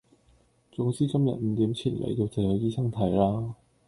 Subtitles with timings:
[0.71, 3.53] 總之今日五點前嚟到就有醫生睇啦